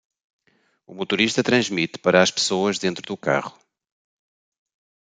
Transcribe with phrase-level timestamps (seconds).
[0.89, 3.55] O motorista transmite para as pessoas dentro do carro